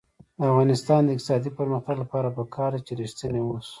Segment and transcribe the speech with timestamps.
[0.37, 3.69] د افغانستان د اقتصادي پرمختګ لپاره پکار ده چې ریښتیني اوسو.